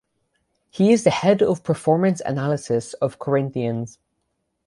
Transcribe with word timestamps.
He 0.71 0.91
is 0.91 1.03
the 1.03 1.11
head 1.11 1.43
of 1.43 1.63
performance 1.63 2.23
analysis 2.25 2.93
of 2.95 3.19
Corinthians. 3.19 3.99